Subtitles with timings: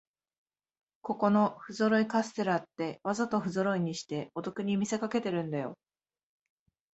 [1.03, 5.77] ここのふぞろいカステラって、わざとふぞろいにしてお得に見せかけてるんだよ